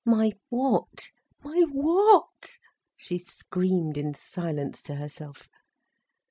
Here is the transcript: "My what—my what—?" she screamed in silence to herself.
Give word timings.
"My 0.03 0.31
what—my 0.49 1.61
what—?" 1.71 2.57
she 2.97 3.19
screamed 3.19 3.97
in 3.97 4.15
silence 4.15 4.81
to 4.81 4.95
herself. 4.95 5.47